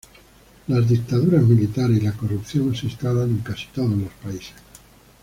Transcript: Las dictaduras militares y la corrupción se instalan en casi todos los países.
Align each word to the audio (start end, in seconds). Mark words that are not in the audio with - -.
Las 0.65 0.89
dictaduras 0.89 1.43
militares 1.43 1.95
y 1.99 2.01
la 2.01 2.13
corrupción 2.13 2.73
se 2.75 2.87
instalan 2.87 3.29
en 3.29 3.37
casi 3.41 3.67
todos 3.67 3.91
los 3.99 4.09
países. 4.23 4.55